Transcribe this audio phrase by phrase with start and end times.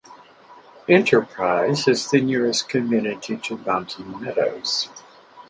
[0.89, 4.89] Enterprise is the nearest community to Mountain Meadows.